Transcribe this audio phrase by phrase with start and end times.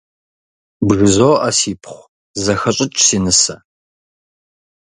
[0.87, 2.07] БжызоӀэ, сипхъу,
[2.43, 3.55] зэхэщӀыкӀ, си нысэ.